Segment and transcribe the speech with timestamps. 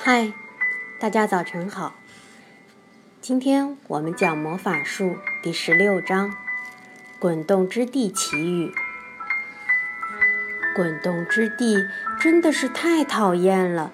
[0.00, 0.32] 嗨，
[1.00, 1.96] 大家早晨好。
[3.20, 6.30] 今天我们讲魔法术第十六章
[7.18, 8.68] 《滚动之地奇遇》。
[10.76, 11.84] 滚动之地
[12.20, 13.92] 真的是太讨厌了，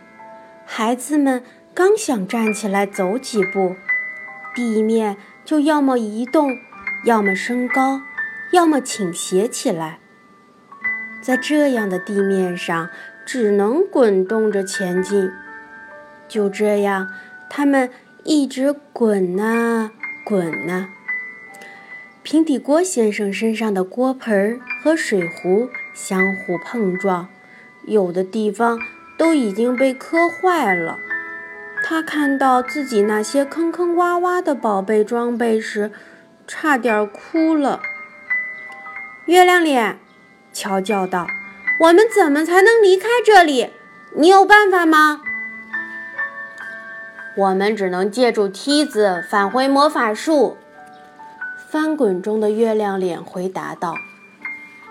[0.67, 1.43] 孩子们
[1.73, 3.75] 刚想站起来走几步，
[4.55, 6.59] 地面就要么移动，
[7.07, 8.03] 要么升高，
[8.53, 9.99] 要么倾斜起来。
[11.23, 12.91] 在这样的地面上，
[13.25, 15.33] 只能滚动着前进。
[16.35, 17.13] 就这样，
[17.49, 17.89] 他们
[18.25, 19.93] 一直滚呐
[20.25, 20.89] 滚呐。
[22.25, 27.29] 平底锅先生身上的锅盆和水壶相互碰撞，
[27.87, 28.81] 有的地方
[29.17, 30.99] 都已经被磕坏了。
[31.85, 35.93] 他看到自己那些坑坑洼洼的宝贝装备时，
[36.49, 37.81] 差点哭了。
[39.27, 39.99] 月亮脸。
[40.53, 41.29] 乔叫道
[41.79, 43.71] ：“我们怎么才能离开这里？
[44.17, 45.23] 你有办法吗
[47.37, 50.57] ？”“我们只能借助梯子返回魔法树。”
[51.69, 53.97] 翻滚中的月亮脸回答道，“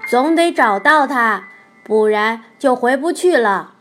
[0.09, 1.47] 总得找到它，
[1.83, 3.73] 不然就回不去了。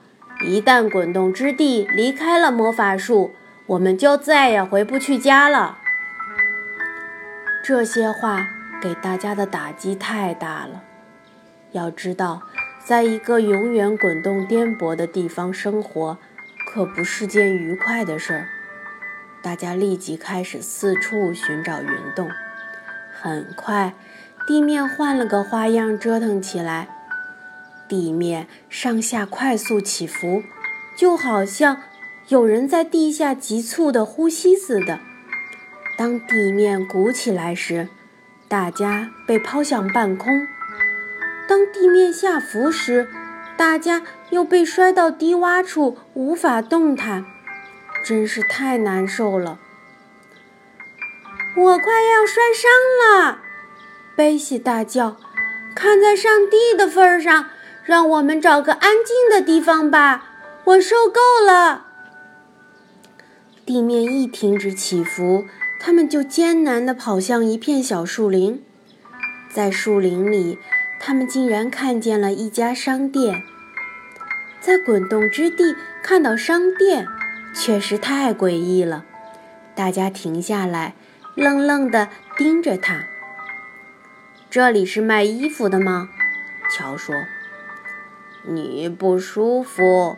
[0.45, 3.33] 一旦滚动之地离开了魔法树，
[3.67, 5.79] 我们就再也回不去家了。”
[7.65, 8.47] 这些话
[8.81, 10.83] 给大家的打击太大了。
[11.73, 12.43] 要知道，
[12.85, 16.19] 在一个永远滚动颠簸的地方生活，
[16.73, 18.49] 可不是件愉快的事儿。
[19.43, 22.31] 大家立即开始四处寻找云洞。
[23.21, 23.95] 很快，
[24.47, 26.89] 地面换了个花样折腾起来，
[27.89, 30.43] 地面上下快速起伏，
[30.97, 31.83] 就好像
[32.29, 35.01] 有人在地下急促地呼吸似的。
[35.99, 37.89] 当地面鼓起来时，
[38.49, 40.47] 大家被抛向半空。
[41.49, 43.09] 当地面下浮时，
[43.57, 47.27] 大家又被摔到低洼处，无法动弹，
[48.03, 49.59] 真是太难受了。
[51.55, 52.71] 我快要摔伤
[53.03, 53.41] 了，
[54.17, 55.17] 贝西大叫
[55.77, 57.47] ：“看在上帝的份上，
[57.85, 60.25] 让我们找个安静的地方吧！
[60.65, 61.87] 我受够了。”
[63.65, 65.45] 地面一停止起伏，
[65.79, 68.65] 他们就艰难地跑向一片小树林，
[69.51, 70.59] 在树林里。
[71.05, 73.43] 他们竟然看见了一家商店，
[74.61, 77.09] 在滚动之地看到商店，
[77.55, 79.05] 确实太诡异了。
[79.75, 80.95] 大家停下来，
[81.35, 83.05] 愣愣地盯着它。
[84.51, 86.09] 这里是卖衣服的吗？
[86.71, 87.15] 乔说。
[88.45, 90.17] 你不舒服？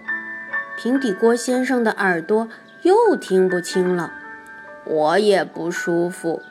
[0.76, 2.48] 平底锅先生的耳朵
[2.82, 4.12] 又听不清了。
[4.84, 6.42] 我也不舒服。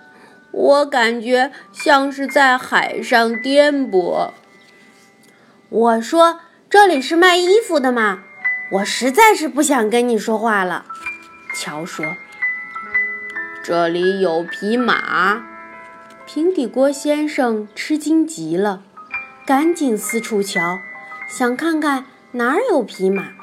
[0.51, 4.31] 我感觉像是在海上颠簸。
[5.69, 6.39] 我说
[6.69, 8.23] ：“这里是卖衣服的吗？”
[8.73, 10.85] 我实在是不想跟你说话了。”
[11.55, 12.15] 乔说。
[13.63, 15.43] “这里有匹马。”
[16.25, 18.81] 平底锅先生吃惊极了，
[19.45, 20.79] 赶紧四处瞧，
[21.27, 23.33] 想看看哪儿有匹马。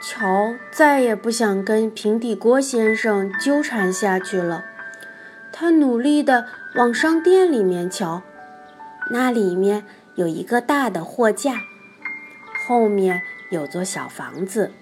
[0.00, 4.64] 乔再也不想跟平底锅先生纠缠下去了。
[5.52, 6.46] 他努力地
[6.76, 8.22] 往商店里面瞧，
[9.10, 11.60] 那里面有一个大的货架，
[12.66, 14.72] 后面有座小房子，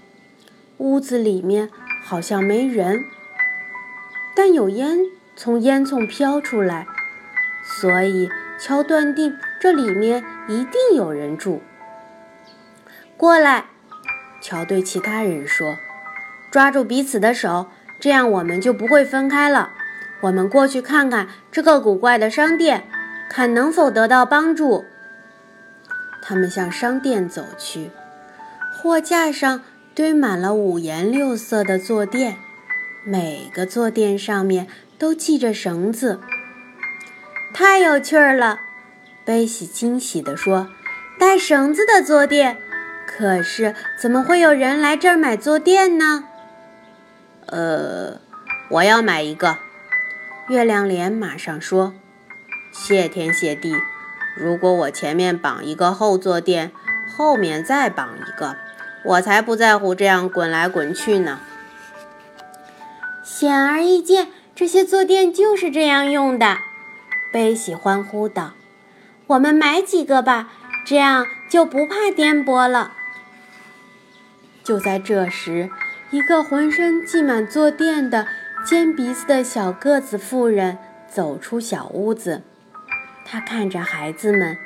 [0.79, 1.71] 屋子里面
[2.03, 3.05] 好像没人，
[4.35, 4.99] 但有烟
[5.37, 6.87] 从烟囱飘出来，
[7.63, 8.29] 所以
[8.59, 11.63] 乔断定这里面一定有人住。
[13.17, 13.67] 过来，
[14.41, 15.79] 乔对其他人说
[16.51, 17.69] ：“抓住彼此的手，
[18.01, 19.71] 这样我们就不会分开了。”
[20.23, 22.89] 我们过去看看这个古怪的商店，
[23.29, 24.85] 看能否得到帮助。
[26.23, 27.91] 他们向商店走去，
[28.83, 29.63] 货架上
[29.95, 32.37] 堆满了五颜六色的坐垫，
[33.05, 36.21] 每个坐垫上面都系着绳子。
[37.55, 38.61] 太有趣儿了！
[39.25, 40.69] 贝西惊喜地说
[41.19, 42.59] ：“带绳子的坐垫，
[43.07, 46.25] 可是怎么会有人来这儿买坐垫呢？”
[47.49, 48.21] 呃，
[48.69, 49.57] 我要买一个。
[50.49, 51.95] 月亮脸马上说
[52.71, 53.75] ：“谢天谢地！
[54.37, 56.71] 如果我前面绑一个后坐垫，
[57.17, 58.57] 后面再绑一个，
[59.05, 61.41] 我才不在乎这样滚来滚去呢。”
[63.25, 66.59] 显而易见，这些坐垫就是这样用的。
[67.33, 68.53] 贝喜欢呼道
[69.29, 70.51] ：“我们买几个吧，
[70.85, 72.93] 这样就不怕颠簸了。”
[74.63, 75.71] 就在这时，
[76.11, 78.27] 一个浑身系满坐垫的。
[78.65, 80.77] 尖鼻子的小个子妇人
[81.09, 82.43] 走出小屋子，
[83.25, 84.59] 她看着孩子们，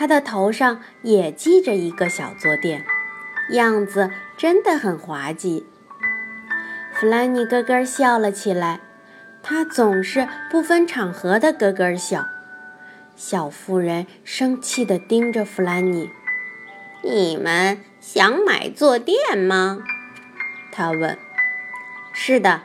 [0.00, 2.86] 他的头上也系着一个小坐垫，
[3.50, 5.66] 样子真的很滑稽。
[6.94, 8.80] 弗兰妮咯咯笑了起来。
[9.42, 12.24] 他总是不分场合的咯咯笑。
[13.14, 16.08] 小妇人生气地盯着弗兰妮
[17.04, 19.80] ：“你们想买坐垫吗？”
[20.72, 21.18] 他问。
[22.14, 22.62] “是的。”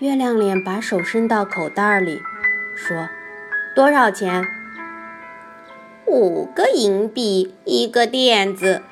[0.00, 2.22] 月亮脸把手伸到口袋里，
[2.74, 3.10] 说
[3.76, 4.42] ：“多少钱
[6.06, 8.82] ？”“五个银币一个垫子。”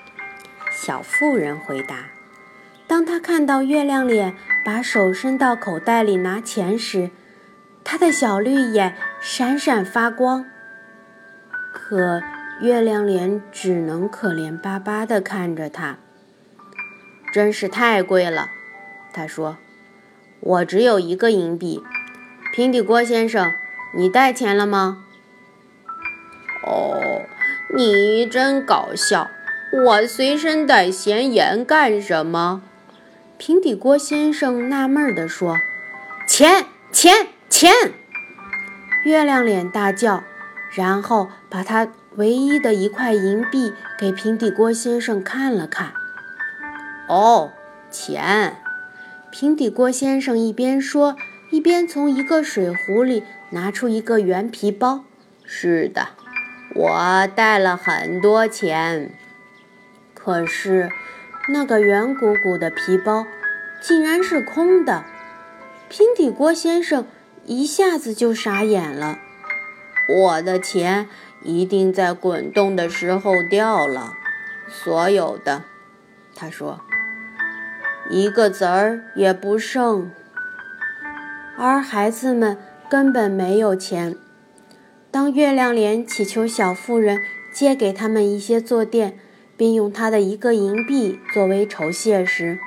[0.71, 2.11] 小妇人回答。
[2.87, 4.35] 当他看到月亮脸
[4.65, 7.11] 把手伸到口袋里拿钱时，
[7.83, 10.45] 他的小绿眼闪闪发光。
[11.73, 12.23] 可
[12.61, 15.99] 月亮脸只能可怜巴巴地看着他。
[17.33, 18.49] 真是太贵了，
[19.13, 19.57] 他说
[20.41, 21.83] ：“我只有一个银币。”
[22.55, 23.53] 平底锅先生，
[23.97, 25.05] 你带钱了吗？
[26.65, 27.01] 哦，
[27.77, 29.31] 你真搞笑！
[29.73, 32.63] 我随身带咸盐干什么？
[33.37, 35.57] 平底锅先生纳闷地说
[36.29, 37.73] ：“钱，钱，钱！”
[39.03, 40.23] 月亮脸大叫，
[40.71, 45.93] 然后把他唯一的一块银币给平底锅先生看了看。
[47.09, 47.51] “哦，
[47.91, 48.59] 钱！”
[49.33, 51.17] 平底锅先生一边说，
[51.51, 55.05] 一边从一个水壶里拿出一个圆皮包。
[55.45, 56.11] “是的，
[56.75, 59.11] 我带了很多钱。”
[60.15, 60.91] 可是。
[61.47, 63.27] 那个圆鼓鼓的皮包，
[63.83, 65.05] 竟然是空的。
[65.91, 67.07] 平底锅先生
[67.45, 69.19] 一下子就傻眼了。
[70.09, 71.07] 我的钱
[71.43, 74.15] 一定在滚动的时候掉了，
[74.67, 75.65] 所有的。
[76.35, 76.81] 他说
[78.09, 80.11] ：“一个子儿也不剩。”
[81.59, 82.57] 而孩子们
[82.89, 84.17] 根本没有钱。
[85.15, 87.21] 当月亮脸祈求小妇人
[87.53, 89.17] 借给他们一些坐垫。
[89.57, 92.59] 并用他的一个银币作为酬谢时，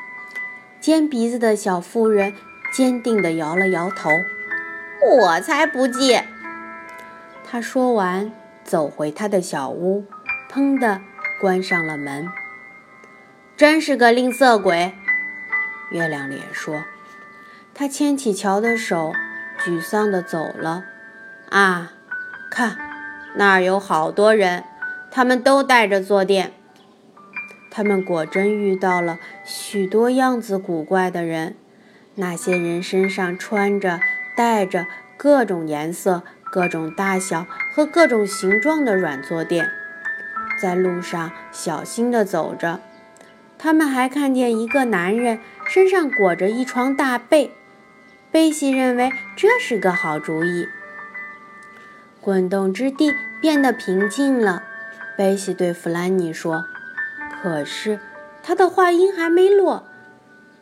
[0.80, 2.34] 尖鼻子的小妇人
[2.72, 4.10] 坚定地摇了摇头
[5.20, 6.24] ：“我才不借。”
[7.44, 8.32] 他说完，
[8.64, 10.06] 走回他的小屋，
[10.50, 11.02] 砰地
[11.42, 12.30] 关上了门。
[13.58, 14.94] 真是个吝啬鬼，
[15.92, 16.86] 月亮脸说。
[17.74, 19.12] 他牵起乔的手，
[19.60, 20.86] 沮丧地走了。
[21.50, 21.92] 啊，
[22.58, 22.76] 看，
[23.36, 24.64] 那儿有好多人，
[25.12, 26.54] 他们都带着坐垫。
[27.70, 31.56] 他们果真遇到了许多样子古怪的人，
[32.16, 34.00] 那些人身上穿着、
[34.36, 34.88] 带着
[35.18, 37.46] 各种颜色、各种大小
[37.76, 39.70] 和各种形状的软坐垫，
[40.60, 42.80] 在路上小心地走着。
[43.60, 45.38] 他们还看见一个男人
[45.68, 47.52] 身上裹着一床大被，
[48.32, 50.68] 贝西认为这是个好主意。
[52.22, 54.64] 滚动之地变得平静了，
[55.18, 56.66] 贝西对弗兰妮说。
[57.42, 58.00] 可是，
[58.44, 59.86] 他的话音还没落，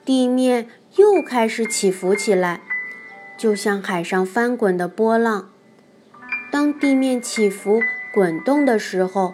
[0.04, 0.68] 地面
[0.98, 2.62] 又开始起伏起来，
[3.38, 5.50] 就像海上翻滚的波浪。
[6.52, 7.82] 当地面起伏
[8.14, 9.34] 滚动的时候，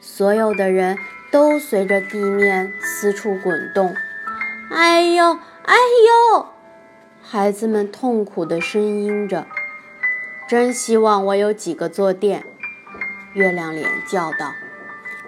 [0.00, 0.96] 所有的人
[1.30, 3.94] 都随着地面四处滚动。
[4.70, 5.74] 哎呦，哎
[6.34, 6.46] 呦！
[7.22, 9.46] 孩子们痛苦地呻吟着。
[10.48, 12.44] 真希望我有几个坐垫，
[13.34, 14.52] 月亮脸叫道。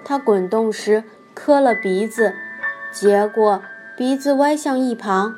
[0.05, 1.05] 它滚动时。
[1.35, 2.35] 磕了鼻子，
[2.93, 3.63] 结果
[3.97, 5.37] 鼻子歪向一旁。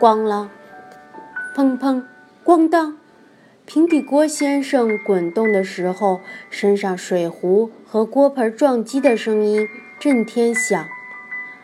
[0.00, 0.48] 咣啷，
[1.54, 2.02] 砰砰，
[2.42, 2.96] 咣当！
[3.66, 9.68] 平底锅先生滚动的时候，身上水壶和锅盆撞击的声音
[10.00, 10.82] 震天响。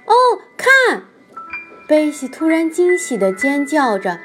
[0.04, 0.12] 哦，
[0.58, 1.04] 看！
[1.88, 4.20] 贝西突然惊喜地尖叫着，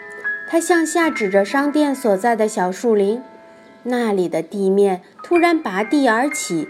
[0.49, 3.21] 他向下指着商店所在的小树林，
[3.83, 6.67] 那里的地面突然拔地而起，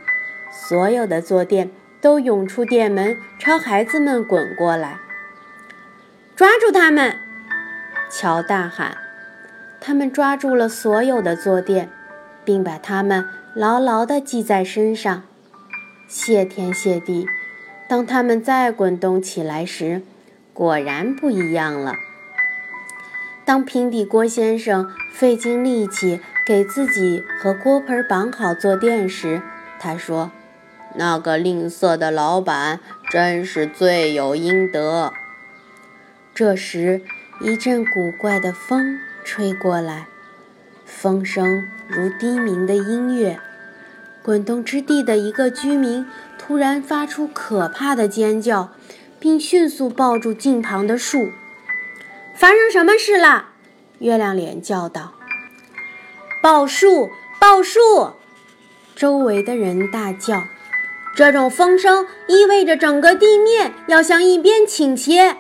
[0.52, 1.72] 所有的坐垫。
[2.02, 5.00] 都涌出店门，朝孩子们滚过来。
[6.34, 7.14] 抓住他们！
[8.10, 8.98] 乔大喊。
[9.82, 11.90] 他们抓住了所有的坐垫，
[12.46, 15.24] 并把它们牢牢地系在身上。
[16.08, 17.28] 谢天谢地，
[17.90, 20.02] 当他们再滚动起来时，
[20.54, 21.96] 果然不一样了。
[23.50, 29.42] 当平底锅先生费尽力气给自己和锅盆绑好坐垫时，
[29.80, 30.30] 他说。
[30.94, 32.80] 那个吝啬的老板
[33.10, 35.12] 真是罪有应得。
[36.36, 37.02] 这时，
[37.42, 40.06] 一阵古怪的风吹过来，
[40.86, 43.40] 风声如低鸣的音乐。
[44.22, 46.06] 滚动之地的一个居民
[46.38, 48.70] 突然发出可怕的尖叫，
[49.20, 51.30] 并迅速抱住近旁的树。
[52.40, 53.50] 发生什么事了？
[53.98, 55.12] 月亮脸叫道
[56.42, 57.10] ：“报树！
[57.38, 58.14] 报树！”
[58.96, 60.46] 周围的人大叫。
[61.14, 65.36] 这种风声意味着整个地面要向一边倾斜。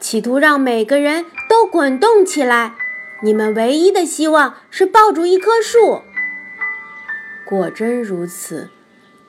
[0.00, 2.76] 企图让每个人都滚动起来。
[3.20, 6.00] 你们唯一的希望是抱住一棵树。
[7.44, 8.70] 果真如此，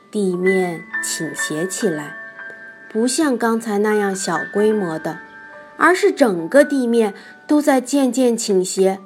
[0.09, 2.15] 地面倾斜起来，
[2.89, 5.19] 不像刚才那样小规模的，
[5.83, 7.13] 而是整个地面
[7.45, 8.99] 都在渐渐倾斜，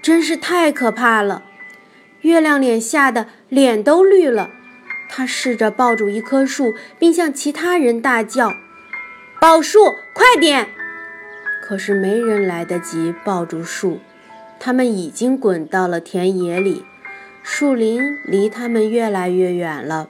[0.00, 1.42] 真是太可怕了。
[2.20, 4.50] 月亮脸吓得脸都绿了，
[5.08, 8.52] 他试着抱住一棵树，并向其他人大叫
[9.42, 9.80] ：“抱树，
[10.14, 10.68] 快点！”
[11.60, 13.98] 可是没人来得及抱住树，
[14.60, 16.84] 他们已经滚到了田野里。
[17.42, 20.08] 树林离他们越来越远了，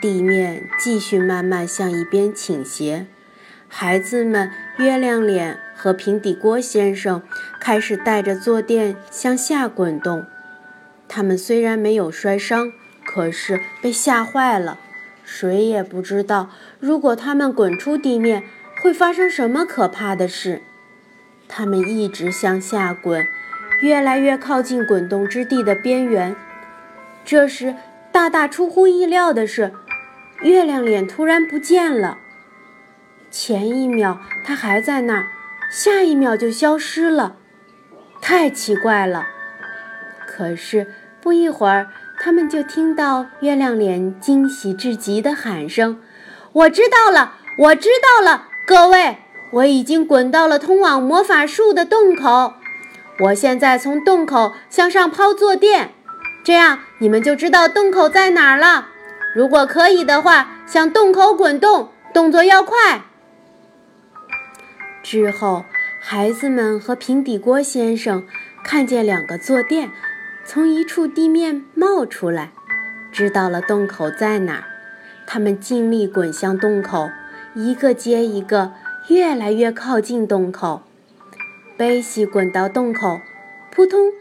[0.00, 3.06] 地面继续慢慢向一边倾斜。
[3.74, 7.22] 孩子们月亮脸和平底锅先生
[7.60, 10.26] 开始带着坐垫向下滚动。
[11.08, 12.72] 他们虽然没有摔伤，
[13.04, 14.78] 可是被吓坏了。
[15.24, 16.50] 谁也不知道，
[16.80, 18.44] 如果他们滚出地面，
[18.82, 20.62] 会发生什么可怕的事。
[21.48, 23.26] 他们一直向下滚。
[23.80, 26.36] 越来越靠近滚动之地的边缘。
[27.24, 27.74] 这时，
[28.12, 29.72] 大大出乎意料的是，
[30.42, 32.18] 月亮脸突然不见了。
[33.32, 35.28] 前一秒它还在那儿，
[35.70, 37.36] 下一秒就消失了，
[38.20, 39.26] 太奇怪了。
[40.26, 40.86] 可是
[41.22, 41.88] 不一会儿，
[42.20, 45.98] 他们就听到月亮脸惊喜至极的喊声
[46.52, 49.16] ：“我知道了，我知道了，各位，
[49.52, 52.52] 我已经滚到了通往魔法树的洞口。”
[53.20, 55.94] 我现在从洞口向上抛坐垫，
[56.44, 58.88] 这样你们就知道洞口在哪儿了。
[59.34, 63.04] 如果可以的话，向洞口滚动，动作要快。
[65.02, 65.64] 之后，
[66.00, 68.26] 孩子们和平底锅先生
[68.64, 69.90] 看见两个坐垫
[70.44, 72.52] 从一处地面冒出来，
[73.10, 74.64] 知道了洞口在哪儿。
[75.26, 77.10] 他们尽力滚向洞口，
[77.54, 78.72] 一个接一个，
[79.08, 80.82] 越来越靠近洞口。
[81.76, 83.20] 贝西滚到洞口，
[83.70, 84.12] 扑通，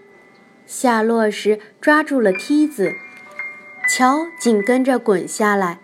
[0.65, 2.93] 下落时抓住了梯子。
[3.89, 5.79] 乔紧跟着滚下来，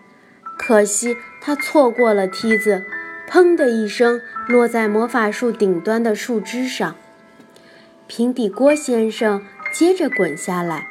[0.56, 2.84] 可惜他错过了梯子，
[3.28, 6.96] 砰的一声落在魔法树顶端的树枝上。
[8.06, 10.88] 平底锅先生接着滚下来，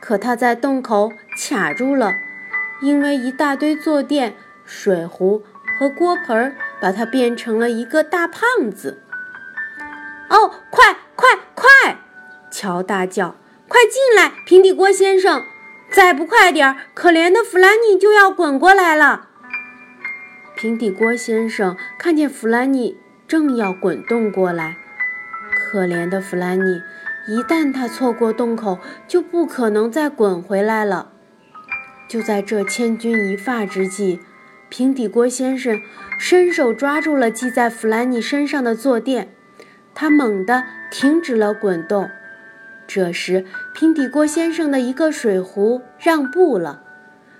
[0.00, 2.12] 可他在洞口卡住了，
[2.82, 4.34] 因为一大堆坐垫、
[4.66, 5.42] 水壶
[5.78, 9.02] 和锅盆把他变成了一个大胖子。
[10.28, 11.96] 哦，快快快！
[12.50, 13.34] 乔大叫
[13.66, 15.42] ：“快进来，平底锅先生！
[15.90, 19.28] 再不快点儿，可怜的弗兰妮就要滚过来了。”
[20.60, 22.96] 平底锅先生看见弗兰妮
[23.28, 24.76] 正要滚动过来，
[25.54, 26.82] 可怜的弗兰妮，
[27.28, 31.12] 一旦他错过洞口，就不可能再滚回来了。
[32.08, 34.18] 就在这千钧一发之际，
[34.68, 35.80] 平底锅先生
[36.18, 39.28] 伸手抓住了系在弗兰妮身上的坐垫。
[39.94, 42.10] 他猛地停止了滚动，
[42.88, 46.82] 这时平底锅先生的一个水壶让步了，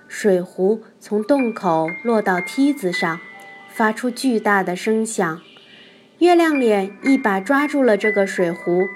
[0.09, 3.21] 水壶从洞口落到梯子上，
[3.69, 5.41] 发出巨大的声响。
[6.19, 8.89] 月亮脸一把抓住了这个水壶，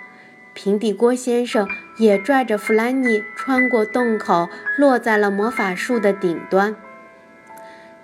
[0.54, 6.74] 平底锅先生也拽着弗兰妮穿过洞口，落在了魔法树的顶端。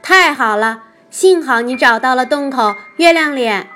[0.02, 3.66] 太好了，幸好你找到了洞口，月亮脸。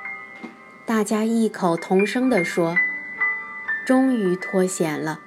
[0.87, 2.77] 大家异口同声地说
[3.85, 5.21] ：“终于脱险了。”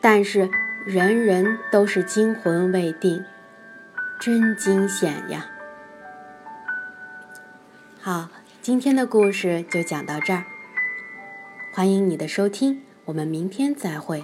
[0.00, 0.48] 但是
[0.86, 3.22] 人人都是惊魂未定，
[4.20, 5.46] 真惊险呀！
[8.02, 8.28] 好，
[8.60, 10.44] 今天的故事就讲到这儿，
[11.72, 14.22] 欢迎你的收听，我们明天再会。